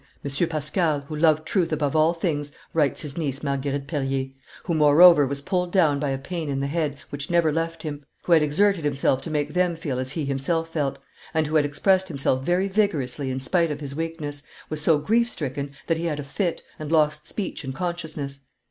"M. 0.25 0.49
Pascal, 0.49 1.01
who 1.01 1.15
loved 1.15 1.45
truth 1.45 1.71
above 1.71 1.95
all 1.95 2.11
things," 2.11 2.51
writes 2.73 3.01
his 3.01 3.19
niece, 3.19 3.43
Marguerite 3.43 3.85
Perier; 3.85 4.33
"who, 4.63 4.73
moreover, 4.73 5.27
was 5.27 5.43
pulled 5.43 5.71
down 5.71 5.99
by 5.99 6.09
a 6.09 6.17
pain 6.17 6.49
in 6.49 6.59
the 6.59 6.65
head, 6.65 6.97
which 7.11 7.29
never 7.29 7.51
left 7.51 7.83
him; 7.83 8.03
who 8.23 8.31
had 8.31 8.41
exerted 8.41 8.83
himself 8.83 9.21
to 9.21 9.29
make 9.29 9.53
them 9.53 9.75
feel 9.75 9.99
as 9.99 10.13
he 10.13 10.25
himself 10.25 10.69
felt; 10.69 10.97
and 11.35 11.45
who 11.45 11.55
had 11.55 11.65
expressed 11.65 12.07
himself 12.07 12.43
very 12.43 12.67
vigorously 12.67 13.29
in 13.29 13.39
spite 13.39 13.69
of 13.69 13.79
his 13.79 13.93
weakness, 13.93 14.41
was 14.71 14.81
so 14.81 14.97
grief 14.97 15.29
stricken 15.29 15.69
that 15.85 15.97
he 15.99 16.05
had 16.05 16.19
a 16.19 16.23
fit, 16.23 16.63
and 16.79 16.91
lost 16.91 17.27
speech 17.27 17.63
and 17.63 17.75
consciousness. 17.75 18.39